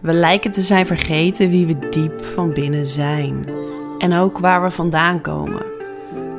[0.00, 3.48] We lijken te zijn vergeten wie we diep van binnen zijn
[3.98, 5.62] en ook waar we vandaan komen.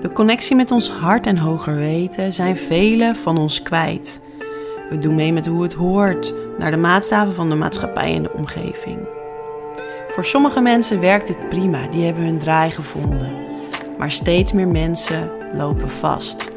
[0.01, 4.21] De connectie met ons hart en hoger weten zijn velen van ons kwijt.
[4.89, 8.33] We doen mee met hoe het hoort, naar de maatstaven van de maatschappij en de
[8.33, 8.97] omgeving.
[10.09, 13.33] Voor sommige mensen werkt dit prima, die hebben hun draai gevonden.
[13.97, 16.51] Maar steeds meer mensen lopen vast.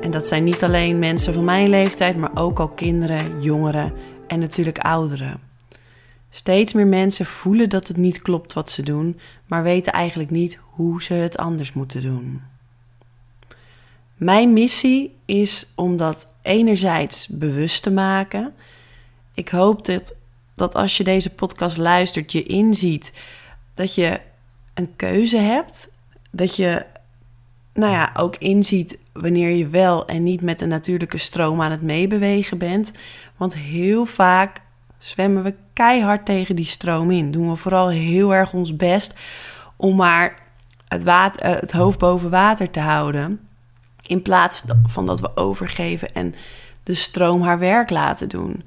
[0.00, 3.92] En dat zijn niet alleen mensen van mijn leeftijd, maar ook al kinderen, jongeren
[4.26, 5.49] en natuurlijk ouderen.
[6.30, 10.58] Steeds meer mensen voelen dat het niet klopt wat ze doen, maar weten eigenlijk niet
[10.70, 12.42] hoe ze het anders moeten doen.
[14.16, 18.54] Mijn missie is om dat enerzijds bewust te maken.
[19.34, 20.14] Ik hoop dat,
[20.54, 23.12] dat als je deze podcast luistert, je inziet
[23.74, 24.20] dat je
[24.74, 25.90] een keuze hebt.
[26.30, 26.86] Dat je
[27.74, 31.82] nou ja, ook inziet wanneer je wel en niet met de natuurlijke stroom aan het
[31.82, 32.92] meebewegen bent.
[33.36, 34.60] Want heel vaak
[34.98, 37.30] zwemmen we keihard tegen die stroom in.
[37.30, 39.18] Doen we vooral heel erg ons best
[39.76, 40.38] om maar
[40.88, 43.40] het, water, eh, het hoofd boven water te houden.
[44.06, 46.34] In plaats van dat we overgeven en
[46.82, 48.62] de stroom haar werk laten doen.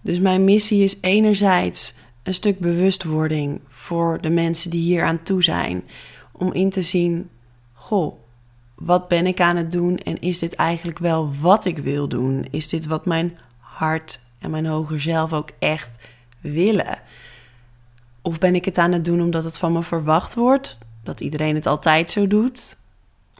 [0.00, 5.42] Dus mijn missie is enerzijds een stuk bewustwording voor de mensen die hier aan toe
[5.42, 5.84] zijn.
[6.32, 7.30] Om in te zien,
[7.72, 8.14] goh,
[8.74, 12.46] wat ben ik aan het doen en is dit eigenlijk wel wat ik wil doen?
[12.50, 15.98] Is dit wat mijn hart en mijn hoger zelf ook echt
[16.40, 16.98] willen?
[18.22, 20.78] Of ben ik het aan het doen omdat het van me verwacht wordt?
[21.02, 22.76] Dat iedereen het altijd zo doet?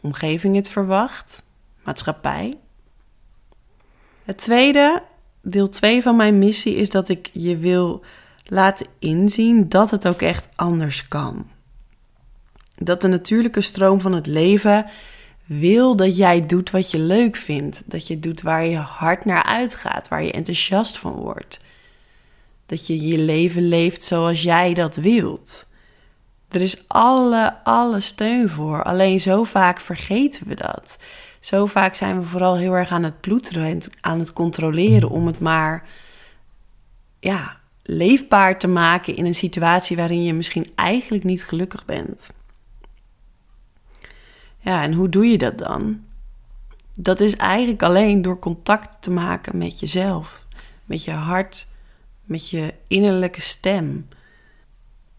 [0.01, 1.43] Omgeving het verwacht?
[1.83, 2.57] Maatschappij?
[4.23, 5.03] Het tweede,
[5.41, 8.03] deel 2 van mijn missie, is dat ik je wil
[8.43, 11.47] laten inzien dat het ook echt anders kan.
[12.75, 14.85] Dat de natuurlijke stroom van het leven
[15.45, 17.91] wil dat jij doet wat je leuk vindt.
[17.91, 21.61] Dat je doet waar je hart naar uitgaat, waar je enthousiast van wordt.
[22.69, 25.65] Dat je je leven leeft zoals jij dat wilt.
[26.49, 28.83] Er is alle, alle steun voor.
[28.83, 30.99] Alleen zo vaak vergeten we dat.
[31.39, 35.27] Zo vaak zijn we vooral heel erg aan het ploeteren en aan het controleren om
[35.27, 35.87] het maar
[37.19, 42.31] ja, leefbaar te maken in een situatie waarin je misschien eigenlijk niet gelukkig bent.
[44.59, 46.03] Ja, en hoe doe je dat dan?
[46.95, 50.45] Dat is eigenlijk alleen door contact te maken met jezelf,
[50.85, 51.67] met je hart,
[52.29, 54.07] met je innerlijke stem.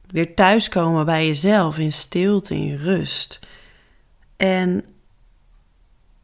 [0.06, 3.38] Weer thuiskomen bij jezelf in stilte, in rust.
[4.36, 4.84] En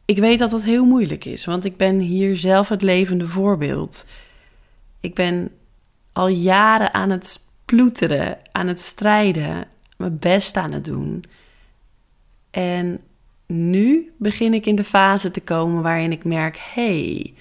[0.04, 4.04] ik weet dat dat heel moeilijk is, want ik ben hier zelf het levende voorbeeld.
[5.00, 5.50] Ik ben
[6.12, 11.24] al jaren aan het ploeteren, aan het strijden, mijn best aan het doen.
[12.50, 13.00] En
[13.47, 17.34] nu begin ik in de fase te komen waarin ik merk: hé, hey,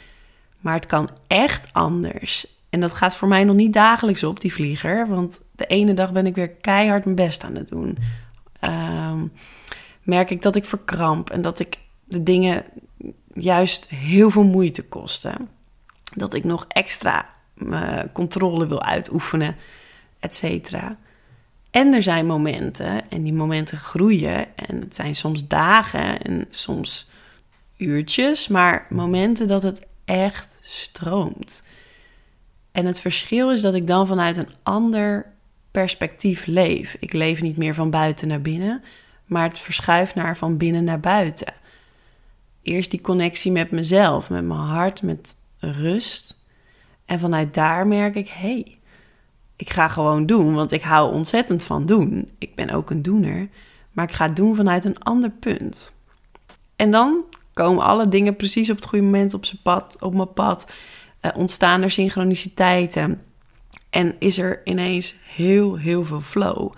[0.60, 2.55] maar het kan echt anders.
[2.76, 5.08] En dat gaat voor mij nog niet dagelijks op, die vlieger.
[5.08, 7.98] Want de ene dag ben ik weer keihard mijn best aan het doen.
[8.62, 9.32] Um,
[10.04, 12.64] merk ik dat ik verkramp en dat ik de dingen
[13.34, 15.50] juist heel veel moeite kosten.
[16.14, 17.26] Dat ik nog extra
[17.56, 19.56] uh, controle wil uitoefenen,
[20.20, 20.98] et cetera.
[21.72, 24.58] En er zijn momenten, en die momenten groeien.
[24.58, 27.10] En het zijn soms dagen en soms
[27.78, 31.64] uurtjes, maar momenten dat het echt stroomt.
[32.76, 35.32] En het verschil is dat ik dan vanuit een ander
[35.72, 36.98] perspectief leef.
[37.00, 38.84] Ik leef niet meer van buiten naar binnen,
[39.26, 41.54] maar het verschuift naar van binnen naar buiten.
[42.62, 46.38] Eerst die connectie met mezelf, met mijn hart, met rust.
[47.06, 48.78] En vanuit daar merk ik, hé, hey,
[49.56, 52.32] ik ga gewoon doen, want ik hou ontzettend van doen.
[52.38, 53.50] Ik ben ook een doener,
[53.92, 55.94] maar ik ga doen vanuit een ander punt.
[56.76, 60.66] En dan komen alle dingen precies op het goede moment op, pad, op mijn pad.
[61.26, 63.22] Uh, ontstaan er synchroniciteiten.
[63.90, 66.74] En is er ineens heel, heel veel flow.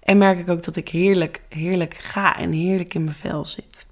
[0.00, 3.86] En merk ik ook dat ik heerlijk, heerlijk ga en heerlijk in mijn vel zit.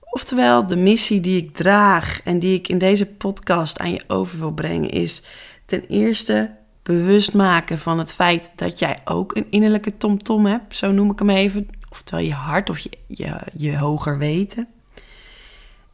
[0.00, 4.38] Oftewel, de missie die ik draag en die ik in deze podcast aan je over
[4.38, 5.24] wil brengen is
[5.64, 10.90] ten eerste bewust maken van het feit dat jij ook een innerlijke tomtom hebt, zo
[10.90, 12.90] noem ik hem even, oftewel je hart of je,
[13.56, 14.68] je hoger weten.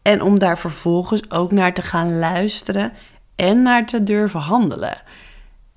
[0.05, 2.93] En om daar vervolgens ook naar te gaan luisteren
[3.35, 5.03] en naar te durven handelen.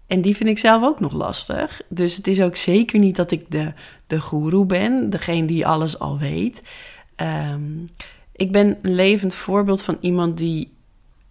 [0.08, 1.82] En die vind ik zelf ook nog lastig.
[1.90, 3.74] Dus het is ook zeker niet dat ik de,
[4.08, 6.64] de goeroe ben, degene die alles al weet.
[7.16, 7.90] Um,
[8.32, 10.74] ik ben een levend voorbeeld van iemand die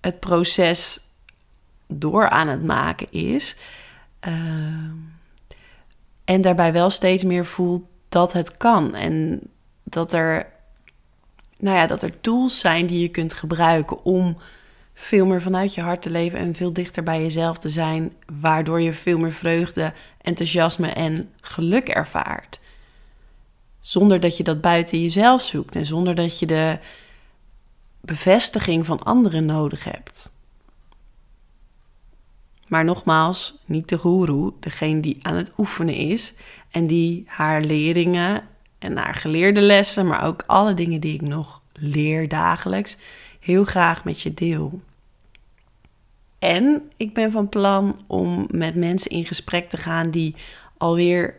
[0.00, 1.00] het proces
[1.87, 3.56] door aan het maken is.
[4.20, 4.94] Ehm,
[6.25, 8.94] en daarbij wel steeds meer voelt dat het kan.
[8.94, 9.40] En
[9.82, 10.52] dat er,
[11.66, 14.36] nou ja, dat er tools zijn die je kunt gebruiken om
[14.94, 18.80] veel meer vanuit je hart te leven en veel dichter bij jezelf te zijn, waardoor
[18.80, 22.60] je veel meer vreugde, enthousiasme en geluk ervaart.
[23.80, 26.78] Zonder dat je dat buiten jezelf zoekt en zonder dat je de
[28.00, 30.32] bevestiging van anderen nodig hebt.
[32.68, 36.34] Maar nogmaals, niet de goeroe, degene die aan het oefenen is
[36.70, 38.42] en die haar leerlingen
[38.87, 42.97] en haar geleerde lessen, maar ook alle dingen die ik nog leer dagelijks,
[43.41, 44.81] heel graag met je deel.
[46.38, 50.35] En ik ben van plan om met mensen in gesprek te gaan die
[50.77, 51.35] alweer,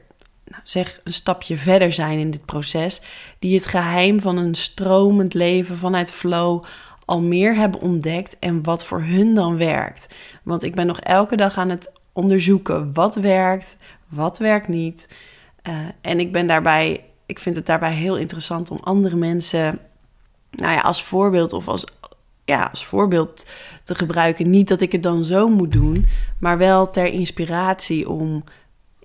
[0.46, 3.02] nou zeg, een stapje verder zijn in dit proces.
[3.40, 6.64] Die het geheim van een stromend leven vanuit flow
[7.06, 10.16] al meer hebben ontdekt en wat voor hun dan werkt.
[10.44, 13.78] Want ik ben nog elke dag aan het onderzoeken wat werkt,
[14.08, 15.10] wat werkt niet.
[15.64, 19.80] Uh, en ik ben daarbij, ik vind het daarbij heel interessant om andere mensen,
[20.52, 21.86] nou ja, als voorbeeld of als,
[22.46, 23.46] ja, als voorbeeld
[23.84, 24.50] te gebruiken.
[24.50, 26.06] Niet dat ik het dan zo moet doen,
[26.40, 28.44] maar wel ter inspiratie om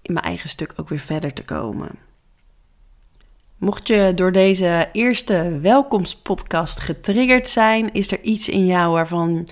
[0.02, 1.88] in mijn eigen stuk ook weer verder te komen.
[3.56, 9.48] Mocht je door deze eerste welkomstpodcast getriggerd zijn, is er iets in jou waarvan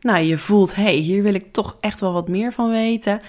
[0.00, 3.20] nou, je voelt: hé, hey, hier wil ik toch echt wel wat meer van weten.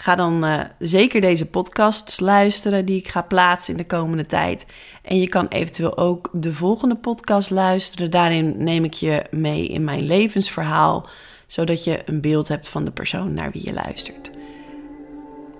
[0.00, 4.66] Ga dan uh, zeker deze podcasts luisteren die ik ga plaatsen in de komende tijd.
[5.02, 8.10] En je kan eventueel ook de volgende podcast luisteren.
[8.10, 11.06] Daarin neem ik je mee in mijn levensverhaal,
[11.46, 14.30] zodat je een beeld hebt van de persoon naar wie je luistert.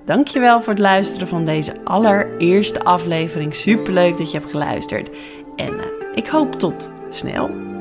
[0.05, 3.55] Dankjewel voor het luisteren van deze allereerste aflevering.
[3.55, 5.11] Superleuk dat je hebt geluisterd.
[5.56, 7.78] En uh, ik hoop tot snel.